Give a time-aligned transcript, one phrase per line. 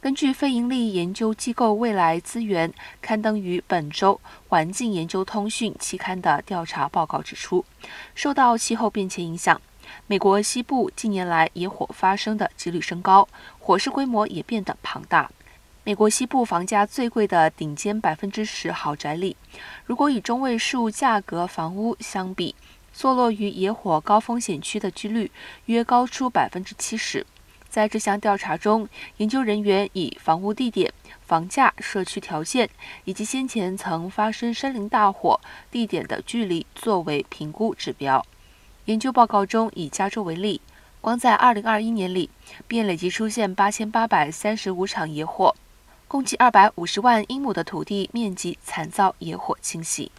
[0.00, 4.14] 根据非营利研究机构未来资源刊登于本周
[4.48, 7.64] 《环境研究通讯》期刊的调查报告指出，
[8.14, 9.60] 受到气候变迁影响，
[10.06, 13.26] 美国西部近年来野火发生的几率升高，
[13.58, 15.28] 火势规模也变得庞大。
[15.82, 19.36] 美国西部房价最贵的顶尖百分之十豪宅里，
[19.84, 22.54] 如果以中位数价格房屋相比，
[22.92, 25.32] 坐落于野火高风险区的几率
[25.64, 27.26] 约高出百分之七十。
[27.78, 28.88] 在这项调查中，
[29.18, 30.92] 研究人员以房屋地点、
[31.24, 32.68] 房价、社区条件
[33.04, 38.26] 以及先前曾发生森林大火地点的距离作为评估指标。
[38.86, 40.60] 研究报告中以加州为例，
[41.00, 42.28] 光在2021年里
[42.66, 45.54] 便累计出现8835场野火，
[46.08, 50.10] 共计250万英亩的土地面积惨遭野火侵袭。